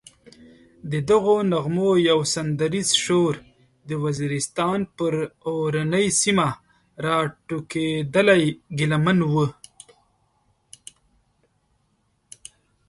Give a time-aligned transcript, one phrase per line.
[0.91, 3.33] ددغو نغمو یو سندریز شور
[3.87, 5.13] د وزیرستان پر
[5.47, 6.47] اورنۍ سیمه
[7.05, 8.43] راټوکېدلی
[8.77, 9.33] ګیله من و.